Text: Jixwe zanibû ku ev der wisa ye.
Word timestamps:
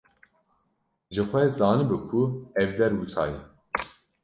Jixwe 1.13 1.41
zanibû 1.59 1.97
ku 2.09 2.21
ev 2.61 2.69
der 2.77 2.91
wisa 2.97 3.23
ye. 3.31 3.39